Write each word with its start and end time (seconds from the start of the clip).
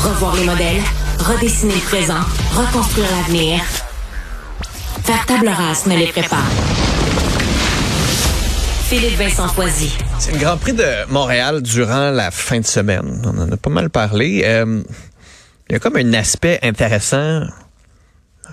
Revoir 0.00 0.34
les 0.34 0.44
modèles, 0.44 0.80
redessiner 1.18 1.74
le 1.74 1.80
présent, 1.80 2.20
reconstruire 2.54 3.06
l'avenir. 3.10 3.60
Faire 5.04 5.26
table 5.26 5.48
rase 5.48 5.84
ne 5.84 5.94
les 5.94 6.06
prépare. 6.06 6.48
Philippe 8.88 9.18
Vincent 9.18 9.48
Foisy. 9.48 9.92
C'est 10.18 10.32
le 10.32 10.38
Grand 10.38 10.56
Prix 10.56 10.72
de 10.72 11.06
Montréal 11.10 11.60
durant 11.60 12.10
la 12.10 12.30
fin 12.30 12.60
de 12.60 12.64
semaine. 12.64 13.20
On 13.26 13.42
en 13.42 13.52
a 13.52 13.56
pas 13.58 13.68
mal 13.68 13.90
parlé. 13.90 14.40
Euh, 14.46 14.82
il 15.68 15.72
y 15.74 15.76
a 15.76 15.78
comme 15.78 15.96
un 15.96 16.14
aspect 16.14 16.58
intéressant, 16.62 17.42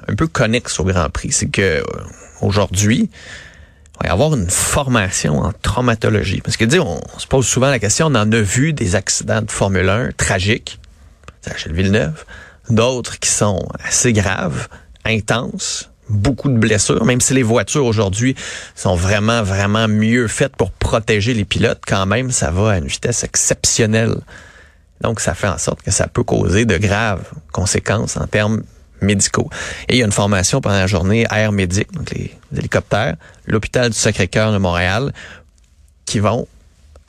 un 0.06 0.16
peu 0.18 0.28
connexe 0.28 0.78
au 0.82 0.84
Grand 0.84 1.10
Prix. 1.10 1.32
C'est 1.32 1.48
que 1.48 1.62
euh, 1.62 1.84
aujourd'hui, 2.42 3.10
il 3.10 4.04
va 4.04 4.10
y 4.10 4.12
avoir 4.12 4.36
une 4.36 4.50
formation 4.50 5.40
en 5.40 5.54
traumatologie. 5.62 6.42
Parce 6.42 6.58
que, 6.58 6.66
dis, 6.66 6.80
on, 6.80 7.00
se 7.18 7.26
pose 7.26 7.48
souvent 7.48 7.70
la 7.70 7.80
question, 7.80 8.08
on 8.08 8.16
en 8.16 8.30
a 8.34 8.42
vu 8.42 8.74
des 8.74 8.96
accidents 8.96 9.42
de 9.42 9.50
Formule 9.50 9.88
1 9.88 10.10
tragiques, 10.18 10.80
Villeneuve, 11.68 12.26
d'autres 12.70 13.20
qui 13.20 13.30
sont 13.30 13.68
assez 13.84 14.14
graves, 14.14 14.68
intenses, 15.06 15.90
beaucoup 16.10 16.50
de 16.50 16.58
blessures, 16.58 17.06
même 17.06 17.22
si 17.22 17.34
les 17.34 17.44
voitures 17.44 17.86
aujourd'hui 17.86 18.36
sont 18.76 18.96
vraiment, 18.96 19.44
vraiment 19.44 19.88
mieux 19.88 20.28
faites 20.28 20.56
pour 20.56 20.72
protéger 20.72 21.34
les 21.34 21.46
pilotes, 21.46 21.82
quand 21.86 22.06
même, 22.06 22.32
ça 22.32 22.52
va 22.52 22.72
à 22.72 22.78
une 22.78 22.88
vitesse 22.88 23.24
exceptionnelle. 23.24 24.16
Donc, 25.02 25.20
ça 25.20 25.34
fait 25.34 25.48
en 25.48 25.58
sorte 25.58 25.82
que 25.84 25.92
ça 25.92 26.08
peut 26.08 26.24
causer 26.24 26.66
de 26.66 26.78
graves 26.78 27.30
conséquences 27.52 28.18
en 28.18 28.26
termes 28.26 28.64
médicaux. 29.02 29.50
Et 29.88 29.96
il 29.96 30.00
y 30.00 30.02
a 30.02 30.06
une 30.06 30.12
formation 30.12 30.60
pendant 30.62 30.78
la 30.78 30.88
journée 30.88 31.28
Air 31.30 31.52
Médic, 31.52 31.92
donc 31.92 32.10
les, 32.12 32.36
hélicoptères, 32.56 33.16
l'hôpital 33.46 33.90
du 33.90 33.98
Sacré-Cœur 33.98 34.52
de 34.52 34.58
Montréal, 34.58 35.14
qui 36.06 36.20
vont 36.20 36.48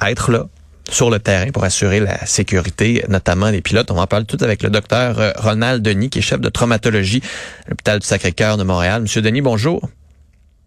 être 0.05 0.31
là 0.31 0.47
sur 0.89 1.11
le 1.11 1.19
terrain 1.19 1.51
pour 1.51 1.65
assurer 1.65 2.01
la 2.01 2.19
sécurité, 2.27 3.05
notamment 3.09 3.51
des 3.51 3.61
pilotes. 3.61 3.91
On 3.91 3.99
en 3.99 4.07
parler 4.07 4.27
tout 4.27 4.39
avec 4.43 4.63
le 4.63 4.71
docteur 4.71 5.19
euh, 5.19 5.31
Ronald 5.37 5.83
Denis, 5.83 6.11
qui 6.11 6.21
est 6.21 6.23
chef 6.23 6.41
de 6.41 6.49
traumatologie 6.49 7.23
à 7.67 7.71
l'hôpital 7.71 7.99
du 7.99 8.07
Sacré-Cœur 8.07 8.57
de 8.57 8.65
Montréal. 8.65 9.03
Monsieur 9.03 9.23
Denis, 9.23 9.41
bonjour. 9.41 9.83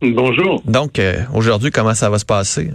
Bonjour. 0.02 0.62
Donc, 0.66 0.98
euh, 0.98 1.22
aujourd'hui, 1.34 1.72
comment 1.72 1.94
ça 1.94 2.10
va 2.10 2.18
se 2.18 2.26
passer? 2.26 2.70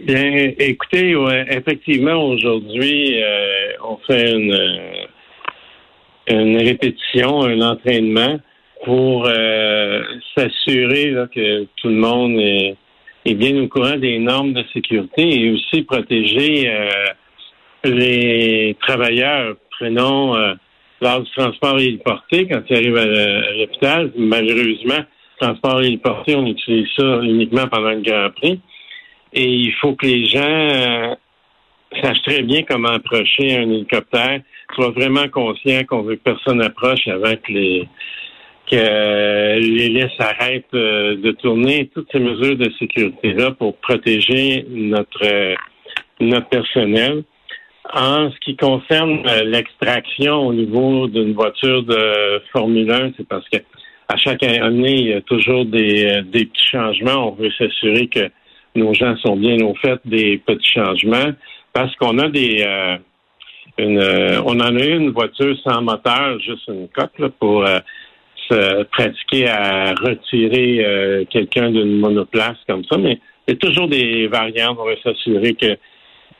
Bien, 0.00 0.52
écoutez, 0.58 1.14
effectivement, 1.50 2.24
aujourd'hui, 2.24 3.22
euh, 3.22 3.72
on 3.84 3.98
fait 4.06 4.32
une, 4.32 4.58
une 6.26 6.56
répétition, 6.56 7.42
un 7.42 7.60
entraînement 7.60 8.40
pour 8.84 9.26
euh, 9.26 10.02
s'assurer 10.34 11.14
que 11.34 11.64
tout 11.76 11.88
le 11.88 11.96
monde 11.96 12.38
est, 12.40 12.76
bien 13.34 13.60
au 13.62 13.68
courant 13.68 13.96
des 13.96 14.18
normes 14.18 14.52
de 14.52 14.64
sécurité 14.72 15.40
et 15.40 15.50
aussi 15.50 15.82
protéger 15.82 16.68
euh, 16.68 16.88
les 17.84 18.76
travailleurs. 18.80 19.56
Prenons 19.78 20.36
euh, 20.36 20.54
lors 21.00 21.22
du 21.22 21.30
transport 21.30 21.78
héliporté, 21.78 22.46
quand 22.48 22.62
ils 22.68 22.76
arrivent 22.76 22.96
à 22.96 23.52
l'hôpital, 23.56 24.12
malheureusement, 24.16 25.04
transport 25.40 25.80
héliporté, 25.80 26.34
on 26.34 26.46
utilise 26.46 26.88
ça 26.96 27.20
uniquement 27.22 27.66
pendant 27.68 27.90
le 27.90 28.02
Grand 28.02 28.30
Prix. 28.34 28.60
Et 29.32 29.48
il 29.48 29.72
faut 29.80 29.94
que 29.94 30.06
les 30.06 30.26
gens 30.26 31.16
sachent 32.02 32.22
très 32.22 32.42
bien 32.42 32.62
comment 32.62 32.90
approcher 32.90 33.56
un 33.56 33.70
hélicoptère, 33.70 34.40
soient 34.74 34.90
vraiment 34.90 35.28
conscients 35.28 35.84
qu'on 35.88 36.02
veut 36.02 36.16
que 36.16 36.22
personne 36.22 36.62
approche 36.62 37.06
avant 37.08 37.34
que 37.36 37.52
les 37.52 37.88
que 38.70 39.58
les 39.58 39.88
laisses 39.88 40.18
arrêtent 40.18 40.74
euh, 40.74 41.16
de 41.16 41.32
tourner, 41.32 41.90
toutes 41.92 42.08
ces 42.12 42.20
mesures 42.20 42.56
de 42.56 42.70
sécurité-là 42.78 43.52
pour 43.52 43.76
protéger 43.78 44.64
notre 44.68 45.24
euh, 45.24 45.54
notre 46.20 46.48
personnel. 46.48 47.24
En 47.92 48.30
ce 48.30 48.38
qui 48.40 48.56
concerne 48.56 49.22
euh, 49.26 49.42
l'extraction 49.44 50.46
au 50.46 50.52
niveau 50.52 51.08
d'une 51.08 51.32
voiture 51.32 51.82
de 51.82 52.40
Formule 52.52 52.90
1, 52.90 53.12
c'est 53.16 53.26
parce 53.26 53.48
que 53.48 53.58
à 54.08 54.16
chaque 54.16 54.42
année, 54.42 54.96
il 54.96 55.06
y 55.08 55.12
a 55.12 55.20
toujours 55.20 55.64
des, 55.64 56.22
des 56.24 56.44
petits 56.46 56.68
changements. 56.72 57.28
On 57.28 57.32
veut 57.32 57.50
s'assurer 57.56 58.08
que 58.08 58.28
nos 58.74 58.94
gens 58.94 59.16
sont 59.18 59.36
bien 59.36 59.56
au 59.64 59.74
fait 59.74 60.00
des 60.04 60.38
petits 60.38 60.72
changements 60.74 61.32
parce 61.72 61.94
qu'on 61.96 62.18
a 62.18 62.28
des 62.28 62.64
euh, 62.66 62.96
une, 63.78 63.98
euh, 63.98 64.42
on 64.44 64.60
en 64.60 64.76
a 64.76 64.84
eu 64.84 64.96
une 64.96 65.10
voiture 65.10 65.56
sans 65.64 65.82
moteur, 65.82 66.38
juste 66.40 66.68
une 66.68 66.88
coque 66.88 67.18
là, 67.18 67.28
pour 67.38 67.64
euh, 67.64 67.78
se 68.50 68.82
pratiquer 68.84 69.48
à 69.48 69.94
retirer 69.94 71.26
quelqu'un 71.30 71.70
d'une 71.70 71.98
monoplace 71.98 72.58
comme 72.68 72.84
ça, 72.84 72.98
mais 72.98 73.20
il 73.46 73.54
y 73.54 73.56
a 73.56 73.56
toujours 73.56 73.88
des 73.88 74.26
variantes. 74.26 74.76
On 74.80 74.84
va 74.84 74.96
s'assurer 75.02 75.54
que 75.54 75.76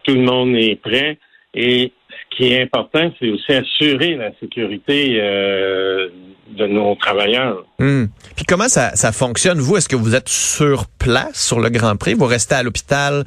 tout 0.02 0.14
le 0.14 0.22
monde 0.22 0.54
est 0.56 0.76
prêt. 0.76 1.18
Et 1.54 1.92
ce 2.08 2.36
qui 2.36 2.52
est 2.52 2.62
important, 2.62 3.12
c'est 3.18 3.30
aussi 3.30 3.52
assurer 3.52 4.16
la 4.16 4.30
sécurité 4.38 5.14
de 5.14 6.66
nos 6.66 6.94
travailleurs. 6.96 7.64
Hmm. 7.78 8.06
Puis 8.36 8.44
comment 8.44 8.68
ça, 8.68 8.96
ça 8.96 9.12
fonctionne, 9.12 9.58
vous? 9.58 9.76
Est-ce 9.76 9.88
que 9.88 9.96
vous 9.96 10.14
êtes 10.14 10.28
sur 10.28 10.86
place 10.98 11.46
sur 11.46 11.60
le 11.60 11.70
Grand 11.70 11.96
Prix? 11.96 12.14
Vous 12.14 12.26
restez 12.26 12.56
à 12.56 12.62
l'hôpital 12.62 13.24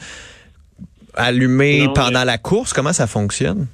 allumé 1.16 1.88
pendant 1.96 2.24
la 2.24 2.38
course? 2.38 2.74
Comment 2.74 2.94
ça 2.94 3.08
fonctionne? 3.08 3.68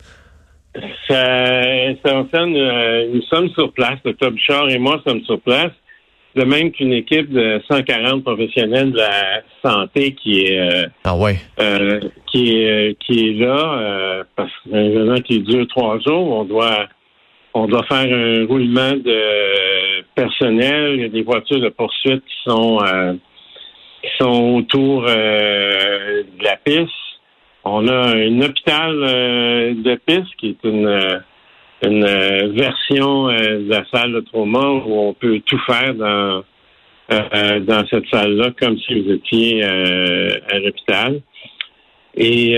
Ça, 1.08 1.94
ça 2.04 2.12
fonctionne. 2.12 2.56
Euh, 2.56 3.08
nous 3.14 3.22
sommes 3.24 3.50
sur 3.50 3.72
place. 3.74 4.00
Le 4.06 4.14
Club 4.14 4.36
Char 4.38 4.70
et 4.70 4.78
moi 4.78 5.02
sommes 5.06 5.24
sur 5.24 5.40
place. 5.40 5.72
De 6.36 6.44
même 6.44 6.72
qu'une 6.72 6.94
équipe 6.94 7.32
de 7.32 7.60
140 7.70 8.24
professionnels 8.24 8.92
de 8.92 8.98
la 8.98 9.42
santé 9.64 10.14
qui 10.14 10.42
est 10.42 10.60
euh, 10.60 10.88
ah 11.04 11.18
ouais. 11.18 11.38
Euh, 11.60 12.00
qui 12.32 12.62
est 12.62 12.98
qui 13.00 13.30
est 13.30 13.34
là 13.34 14.24
parce 14.36 14.52
que 14.64 14.76
un 14.76 14.84
événement 14.84 15.22
qui 15.22 15.40
dure 15.40 15.68
trois 15.68 16.00
jours. 16.00 16.32
On 16.32 16.44
doit 16.44 16.88
on 17.56 17.66
doit 17.66 17.84
faire 17.84 18.14
un 18.14 18.46
roulement 18.46 18.92
de 18.92 20.04
personnel. 20.14 20.96
Il 20.96 21.02
y 21.02 21.06
a 21.06 21.10
des 21.10 21.24
voitures 21.24 21.62
de 21.62 21.70
poursuite 21.70 22.24
qui 22.24 22.36
sont 22.46 22.78
qui 24.04 24.10
sont 24.20 24.56
autour 24.56 25.02
de 25.06 26.44
la 26.44 26.58
piste. 26.64 26.99
On 27.72 27.88
a 27.88 28.16
un 28.16 28.42
hôpital 28.42 28.96
euh, 29.04 29.74
de 29.76 29.96
piste 30.04 30.36
qui 30.38 30.50
est 30.50 30.68
une, 30.68 30.88
euh, 30.88 31.20
euh, 31.86 32.52
version 32.52 33.28
de 33.28 33.70
la 33.70 33.84
salle 33.94 34.14
de 34.14 34.22
trauma 34.22 34.68
où 34.68 35.00
on 35.00 35.14
peut 35.14 35.40
tout 35.46 35.60
faire 35.68 35.94
dans, 35.94 36.44
dans 37.10 37.88
cette 37.90 38.08
salle-là, 38.12 38.52
comme 38.60 38.78
si 38.80 39.00
vous 39.00 39.12
étiez 39.12 39.64
à 39.64 40.60
l'hôpital. 40.60 41.22
Et 42.16 42.54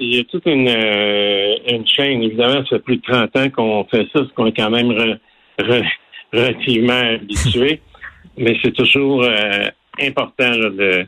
il 0.00 0.16
y 0.16 0.18
a 0.18 0.24
toute 0.24 0.46
une, 0.46 0.68
une 0.68 1.86
chaîne. 1.86 2.22
Évidemment, 2.22 2.64
ça 2.64 2.76
fait 2.76 2.78
plus 2.80 2.96
de 2.96 3.02
30 3.02 3.36
ans 3.36 3.50
qu'on 3.50 3.84
fait 3.84 4.08
ça, 4.14 4.24
ce 4.24 4.34
qu'on 4.34 4.46
est 4.46 4.56
quand 4.56 4.70
même 4.70 5.18
relativement 6.32 7.00
habitué. 7.14 7.80
Mais 8.38 8.56
c'est 8.62 8.74
toujours 8.74 9.24
important 10.00 10.50
de 10.50 11.06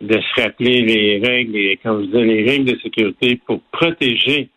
de 0.00 0.14
se 0.14 0.42
rappeler 0.42 0.82
les 0.82 1.26
règles, 1.26 1.56
et, 1.56 1.78
comme 1.82 2.02
je 2.02 2.06
disais, 2.06 2.24
les 2.24 2.50
règles 2.50 2.72
de 2.72 2.78
sécurité 2.80 3.40
pour 3.46 3.60
protéger 3.72 4.48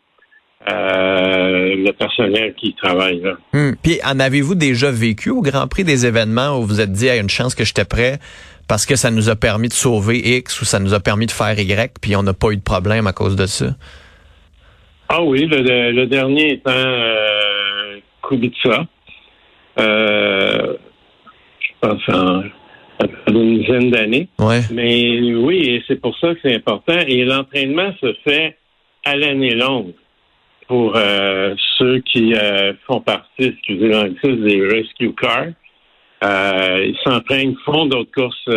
euh, 0.70 1.76
le 1.76 1.92
personnel 1.92 2.54
qui 2.56 2.74
travaille 2.74 3.22
là. 3.22 3.38
Hmm. 3.54 3.74
Puis 3.82 4.00
en 4.04 4.20
avez-vous 4.20 4.56
déjà 4.56 4.92
vécu 4.92 5.30
au 5.30 5.42
Grand 5.42 5.68
Prix 5.68 5.84
des 5.84 6.06
événements 6.06 6.60
où 6.60 6.64
vous 6.64 6.82
êtes 6.82 6.92
dit, 6.92 7.06
il 7.06 7.08
y 7.08 7.12
a 7.12 7.18
une 7.18 7.30
chance 7.30 7.56
que 7.56 7.64
j'étais 7.64 7.86
prêt 7.86 8.20
parce 8.68 8.86
que 8.86 8.96
ça 8.96 9.10
nous 9.12 9.30
a 9.30 9.36
permis 9.36 9.70
de 9.70 9.74
sauver 9.74 10.18
X 10.38 10.62
ou 10.62 10.66
ça 10.66 10.80
nous 10.80 10.94
a 10.94 11.00
permis 11.00 11.26
de 11.26 11.32
faire 11.32 11.58
Y, 11.58 11.94
puis 12.02 12.16
on 12.16 12.24
n'a 12.24 12.34
pas 12.34 12.50
eu 12.52 12.58
de 12.58 12.64
problème 12.64 13.08
à 13.08 13.14
cause 13.14 13.36
de 13.36 13.46
ça? 13.46 13.68
Ah 15.08 15.24
oui, 15.24 15.46
le, 15.46 16.06
dernier 16.06 16.54
étant 16.54 16.72
euh, 16.72 18.00
Kubica. 18.28 18.86
Euh, 19.80 20.74
je 21.60 21.68
pense 21.80 22.10
en 22.10 22.42
une 23.36 23.60
dizaine 23.60 23.92
d'années. 23.92 24.28
Mais 24.72 25.34
oui, 25.34 25.84
c'est 25.88 26.00
pour 26.00 26.18
ça 26.20 26.34
que 26.34 26.40
c'est 26.44 26.56
important. 26.56 26.98
Et 27.08 27.24
l'entraînement 27.24 27.94
se 28.02 28.14
fait 28.24 28.58
à 29.04 29.16
l'année 29.16 29.56
longue 29.56 29.94
pour 30.68 30.94
euh, 30.96 31.56
ceux 31.78 32.00
qui 32.00 32.34
euh, 32.34 32.74
font 32.86 33.00
partie, 33.00 33.46
excusez 33.46 33.88
l'anglicisme, 33.88 34.44
des 34.44 34.62
rescue 34.68 35.14
cars. 35.14 35.48
Euh, 36.24 36.86
ils 36.88 36.98
s'entraînent, 37.04 37.56
font 37.64 37.86
d'autres 37.86 38.12
courses 38.12 38.48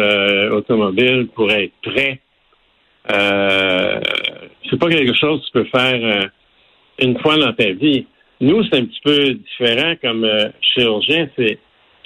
automobiles 0.53 1.29
pour 1.35 1.51
être 1.51 1.73
prêts. 1.83 2.21
c'est 3.09 4.79
pas 4.79 4.89
quelque 4.89 5.15
chose 5.15 5.41
que 5.41 5.47
tu 5.47 5.53
peux 5.53 5.79
faire 5.79 6.31
une 7.01 7.19
fois 7.21 7.37
dans 7.37 7.53
ta 7.53 7.71
vie. 7.71 8.07
Nous, 8.41 8.65
c'est 8.65 8.79
un 8.79 8.85
petit 8.85 9.01
peu 9.05 9.35
différent 9.35 9.95
comme 10.03 10.27
chirurgien. 10.63 11.29
C'est 11.37 11.59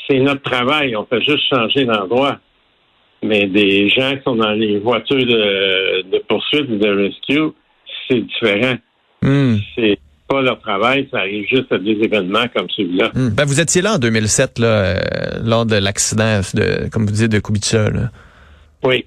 c'est 0.08 0.18
notre 0.18 0.42
travail. 0.42 0.96
On 0.96 1.04
peut 1.04 1.20
juste 1.20 1.48
changer 1.48 1.84
d'endroit. 1.84 2.38
Mais 3.24 3.46
des 3.46 3.88
gens 3.88 4.14
qui 4.16 4.22
sont 4.22 4.36
dans 4.36 4.52
les 4.52 4.78
voitures 4.78 5.16
de, 5.16 6.02
de 6.10 6.22
poursuite 6.28 6.68
ou 6.68 6.76
de 6.76 6.88
rescue, 6.88 7.54
c'est 8.06 8.20
différent. 8.20 8.76
Hmm. 9.22 9.56
C'est 9.74 9.98
pas 10.28 10.42
leur 10.42 10.60
travail, 10.60 11.08
ça 11.10 11.20
arrive 11.20 11.46
juste 11.48 11.72
à 11.72 11.78
des 11.78 11.92
événements 11.92 12.44
comme 12.54 12.68
celui-là. 12.68 13.10
Hmm. 13.14 13.30
Ben, 13.30 13.46
vous 13.46 13.60
étiez 13.60 13.80
là 13.80 13.94
en 13.94 13.98
2007, 13.98 14.58
là, 14.58 14.66
euh, 14.66 15.00
lors 15.42 15.64
de 15.64 15.76
l'accident, 15.76 16.40
de, 16.52 16.88
comme 16.90 17.06
vous 17.06 17.12
dites, 17.12 17.32
de 17.32 17.38
Kubica. 17.38 17.88
Oui. 18.82 19.06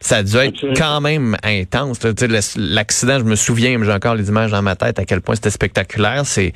Ça 0.00 0.16
a 0.16 0.22
dû 0.22 0.36
être 0.36 0.74
quand 0.76 1.00
même 1.02 1.36
intense. 1.42 1.98
L'accident, 2.56 3.18
je 3.18 3.24
me 3.24 3.36
souviens, 3.36 3.78
j'ai 3.82 3.92
encore 3.92 4.14
les 4.14 4.28
images 4.28 4.50
dans 4.50 4.62
ma 4.62 4.76
tête 4.76 4.98
à 4.98 5.04
quel 5.04 5.20
point 5.20 5.34
c'était 5.34 5.50
spectaculaire. 5.50 6.24
C'est 6.24 6.52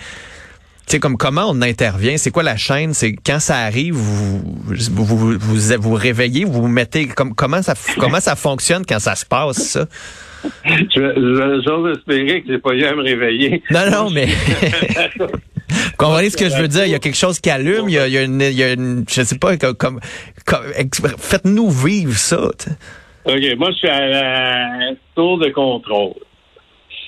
sais, 0.93 1.01
comme 1.01 1.17
comment 1.17 1.47
on 1.49 1.63
intervient, 1.63 2.17
c'est 2.17 2.31
quoi 2.31 2.43
la 2.43 2.57
chaîne, 2.57 2.95
c'est 2.95 3.13
quand 3.15 3.41
ça 3.41 3.57
arrive, 3.59 3.95
vous 3.95 4.41
vous, 4.67 5.05
vous, 5.05 5.39
vous, 5.39 5.81
vous 5.81 5.95
réveillez, 5.95 6.45
vous 6.45 6.63
vous 6.63 6.69
mettez, 6.69 7.07
comme, 7.07 7.35
comment 7.35 7.63
ça 7.63 7.75
comment 7.99 8.21
ça 8.21 8.37
fonctionne 8.37 8.85
quand 8.87 8.99
ça 8.99 9.15
se 9.15 9.27
passe, 9.27 9.59
ça? 9.59 9.87
J'ose 10.95 11.97
espérer 11.97 12.43
que 12.43 12.53
j'ai 12.53 12.59
pas 12.59 12.73
eu 12.75 12.85
à 12.85 12.95
me 12.95 13.03
réveiller. 13.03 13.63
Non, 13.71 13.91
non, 13.91 14.11
mais. 14.11 14.29
Comprenez 15.99 16.31
ce 16.31 16.37
que 16.37 16.49
je 16.49 16.57
veux 16.57 16.69
dire? 16.69 16.85
Il 16.87 16.93
y 16.93 16.95
a 16.95 16.99
quelque 16.99 17.17
chose 17.17 17.41
qui 17.41 17.51
allume, 17.51 17.89
il 17.89 17.95
y 17.95 17.99
a, 17.99 18.07
il 18.07 18.13
y 18.13 18.19
a, 18.19 18.23
une, 18.23 18.41
il 18.41 18.53
y 18.53 18.63
a 18.63 18.73
une, 18.73 19.05
je 19.09 19.23
sais 19.23 19.39
pas, 19.39 19.57
comme, 19.57 20.01
comme 20.47 20.65
faites-nous 21.19 21.71
vivre 21.71 22.17
ça. 22.17 22.51
OK, 23.25 23.43
moi, 23.59 23.71
je 23.73 23.77
suis 23.77 23.89
à 23.89 24.07
la 24.07 24.95
tour 25.15 25.39
de 25.39 25.51
contrôle. 25.51 26.15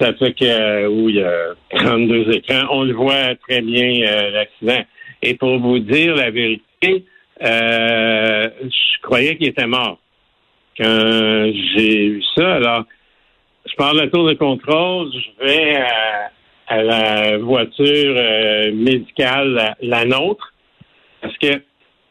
Ça 0.00 0.14
fait 0.14 0.32
que, 0.32 0.86
où 0.86 1.10
il 1.10 1.16
y 1.16 1.22
a 1.22 1.54
32 1.74 2.32
écrans, 2.32 2.66
on 2.70 2.84
le 2.84 2.94
voit 2.94 3.34
très 3.46 3.60
bien, 3.60 4.02
euh, 4.08 4.30
l'accident. 4.30 4.82
Et 5.20 5.34
pour 5.34 5.58
vous 5.58 5.78
dire 5.78 6.16
la 6.16 6.30
vérité, 6.30 7.04
euh, 7.42 8.48
je 8.62 9.02
croyais 9.02 9.36
qu'il 9.36 9.48
était 9.48 9.66
mort 9.66 9.98
quand 10.78 11.52
j'ai 11.74 12.08
vu 12.08 12.22
ça. 12.34 12.54
Alors, 12.54 12.84
je 13.66 13.74
pars 13.76 13.92
la 13.92 14.08
tour 14.08 14.26
de 14.26 14.34
contrôle, 14.34 15.10
je 15.12 15.44
vais 15.44 15.76
à, 16.66 16.82
la 16.82 17.38
voiture 17.38 18.14
euh, 18.16 18.72
médicale, 18.72 19.76
la, 19.82 20.04
nôtre, 20.06 20.54
parce 21.20 21.36
que 21.38 21.60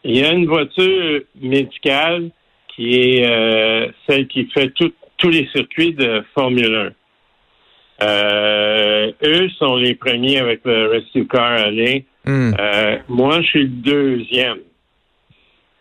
il 0.04 0.18
y 0.18 0.24
a 0.24 0.32
une 0.32 0.46
voiture 0.46 1.22
médicale 1.42 2.30
qui 2.76 2.94
est 2.94 3.26
euh, 3.26 3.88
celle 4.08 4.28
qui 4.28 4.46
fait 4.54 4.72
tous 5.18 5.30
les 5.30 5.48
circuits 5.48 5.94
de 5.94 6.24
Formule 6.36 6.76
1. 6.76 6.99
Euh, 8.02 9.12
eux 9.24 9.50
sont 9.58 9.76
les 9.76 9.96
premiers 9.96 10.40
avec 10.40 10.62
le 10.66 10.88
Rescue 10.88 11.28
Car 11.28 11.42
aller. 11.42 12.06
Hmm. 12.26 12.52
moi, 13.08 13.42
je 13.42 13.48
suis 13.48 13.64
le 13.64 13.70
deuxième. 13.70 14.60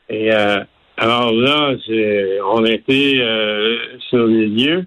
Et 0.09 0.31
alors 0.31 1.33
là, 1.33 1.75
on 2.53 2.65
a 2.65 2.71
été 2.71 3.23
sur 4.09 4.27
les 4.27 4.47
lieux. 4.47 4.87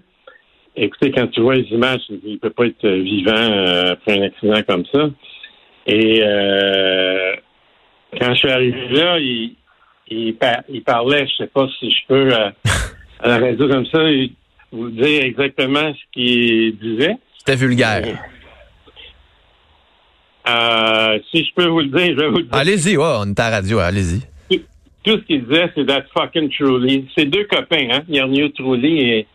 Écoutez, 0.74 1.10
quand 1.10 1.26
tu 1.26 1.42
vois 1.42 1.56
les 1.56 1.68
images, 1.70 2.00
il 2.24 2.38
peut 2.38 2.50
pas 2.50 2.64
être 2.64 2.88
vivant 2.88 3.32
euh, 3.34 3.92
après 3.92 4.18
un 4.18 4.22
accident 4.22 4.62
comme 4.66 4.84
ça. 4.86 5.10
Et 5.86 6.22
euh, 6.22 7.34
quand 8.18 8.30
je 8.30 8.38
suis 8.38 8.50
arrivé 8.50 8.88
là, 8.90 9.18
il, 9.18 9.56
il, 10.08 10.34
parlait, 10.82 11.26
je 11.26 11.44
sais 11.44 11.46
pas 11.48 11.66
si 11.78 11.90
je 11.90 12.06
peux 12.08 12.32
euh, 12.32 12.50
à 13.20 13.28
la 13.28 13.38
radio 13.38 13.68
comme 13.68 13.86
ça 13.86 14.00
vous 14.72 14.90
dire 14.90 15.22
exactement 15.22 15.92
ce 15.92 16.00
qu'il 16.12 16.78
disait. 16.78 17.16
C'était 17.38 17.56
vulgaire. 17.56 18.18
si 21.30 21.44
je 21.44 21.54
peux 21.54 21.66
vous 21.66 21.80
le 21.80 21.88
dire, 21.88 22.14
je 22.16 22.20
vais 22.20 22.28
vous 22.28 22.38
le 22.38 22.42
dire. 22.44 22.54
Allez-y, 22.54 22.96
ouais, 22.96 23.14
on 23.18 23.26
est 23.30 23.40
à 23.40 23.50
la 23.50 23.56
radio, 23.56 23.78
allez-y 23.78 24.22
tout 25.04 25.18
ce 25.18 25.22
qu'il 25.22 25.44
disait, 25.46 25.70
c'est 25.74 25.86
that 25.86 26.04
fucking 26.16 26.50
Truly. 26.50 27.08
C'est 27.16 27.26
deux 27.26 27.44
copains, 27.44 27.88
hein, 27.90 28.02
Yarnio 28.08 28.48
Truly 28.50 29.00
et, 29.00 29.26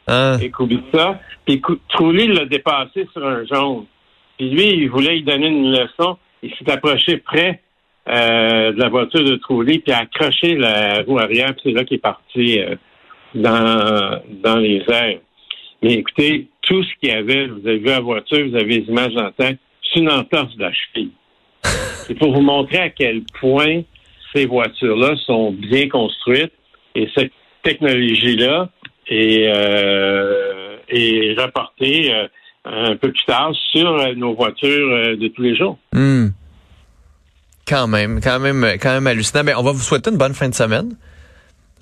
et 0.41 0.49
Kubica. 0.49 1.19
Puis 1.45 1.61
Truly 1.89 2.27
l'a 2.27 2.45
dépassé 2.45 3.07
sur 3.11 3.25
un 3.25 3.45
jaune. 3.45 3.85
Puis 4.37 4.49
lui, 4.49 4.67
il 4.69 4.89
voulait 4.89 5.15
lui 5.15 5.23
donner 5.23 5.47
une 5.47 5.71
leçon. 5.71 6.17
Il 6.41 6.51
s'est 6.55 6.71
approché 6.71 7.17
près 7.17 7.61
euh, 8.07 8.71
de 8.71 8.79
la 8.79 8.89
voiture 8.89 9.23
de 9.23 9.35
Truly, 9.35 9.79
puis 9.79 9.91
a 9.91 9.99
accroché 9.99 10.55
la 10.55 11.01
roue 11.01 11.19
arrière, 11.19 11.53
puis 11.53 11.63
c'est 11.65 11.71
là 11.71 11.83
qu'il 11.83 11.97
est 11.97 12.01
parti 12.01 12.59
euh, 12.59 12.75
dans, 13.35 14.21
dans 14.41 14.57
les 14.57 14.83
airs. 14.87 15.19
Mais 15.83 15.93
écoutez, 15.93 16.47
tout 16.61 16.83
ce 16.83 16.89
qu'il 16.99 17.09
y 17.09 17.11
avait, 17.11 17.47
vous 17.47 17.67
avez 17.67 17.77
vu 17.77 17.85
la 17.85 17.99
voiture, 17.99 18.47
vous 18.49 18.55
avez 18.55 18.79
les 18.79 18.85
images 18.85 19.15
en 19.15 19.31
tête, 19.31 19.59
c'est 19.83 19.99
une 19.99 20.09
entorse 20.09 20.55
de 20.55 20.63
la 20.63 20.71
cheville. 20.73 21.11
C'est 21.63 22.15
pour 22.15 22.33
vous 22.33 22.41
montrer 22.41 22.77
à 22.77 22.89
quel 22.89 23.23
point 23.39 23.81
ces 24.33 24.45
voitures-là 24.45 25.15
sont 25.25 25.51
bien 25.51 25.89
construites 25.89 26.53
et 26.95 27.09
cette 27.15 27.31
technologie-là 27.63 28.69
est, 29.07 29.51
euh, 29.53 30.77
est 30.89 31.39
rapportée 31.39 32.13
euh, 32.13 32.27
un 32.65 32.95
peu 32.95 33.11
plus 33.11 33.25
tard 33.25 33.51
sur 33.71 34.15
nos 34.15 34.33
voitures 34.35 34.91
euh, 34.91 35.15
de 35.15 35.27
tous 35.27 35.41
les 35.41 35.55
jours. 35.55 35.77
Hmm. 35.93 36.27
Quand 37.67 37.87
même, 37.87 38.21
quand 38.21 38.39
même, 38.39 38.65
quand 38.81 38.93
même 38.93 39.07
hallucinant. 39.07 39.43
Mais 39.43 39.53
on 39.55 39.63
va 39.63 39.71
vous 39.71 39.81
souhaiter 39.81 40.11
une 40.11 40.17
bonne 40.17 40.33
fin 40.33 40.47
de 40.47 40.55
semaine. 40.55 40.95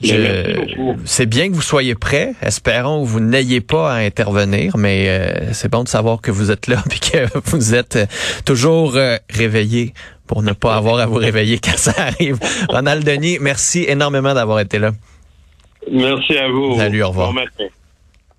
C'est 0.01 1.25
bien 1.25 1.49
que 1.49 1.53
vous 1.53 1.61
soyez 1.61 1.95
prêts. 1.95 2.33
Espérons 2.41 3.03
que 3.03 3.07
vous 3.07 3.19
n'ayez 3.19 3.61
pas 3.61 3.93
à 3.93 3.97
intervenir, 3.97 4.77
mais 4.77 5.07
euh, 5.07 5.53
c'est 5.53 5.69
bon 5.69 5.83
de 5.83 5.87
savoir 5.87 6.21
que 6.21 6.31
vous 6.31 6.51
êtes 6.51 6.67
là 6.67 6.83
et 6.91 6.99
que 6.99 7.39
vous 7.45 7.75
êtes 7.75 7.97
toujours 8.45 8.97
réveillé 9.29 9.93
pour 10.27 10.41
ne 10.41 10.53
pas 10.53 10.75
avoir 10.75 10.99
à 10.99 11.05
vous 11.05 11.15
réveiller 11.15 11.59
quand 11.59 11.77
ça 11.77 11.93
arrive. 11.97 12.39
Ronald 12.69 13.03
Denis, 13.05 13.37
merci 13.39 13.85
énormément 13.87 14.33
d'avoir 14.33 14.59
été 14.59 14.79
là. 14.79 14.91
Merci 15.91 16.37
à 16.37 16.49
vous. 16.49 16.77
Salut, 16.77 17.03
au 17.03 17.09
revoir. 17.09 17.27
Bon 17.29 17.35
matin. 17.35 17.65